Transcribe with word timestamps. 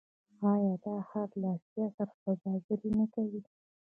آیا 0.51 0.73
دا 0.83 0.93
ښار 1.07 1.29
له 1.41 1.47
اسیا 1.57 1.85
سره 1.97 2.11
سوداګري 2.23 2.89
نه 2.99 3.05
کوي؟ 3.13 3.41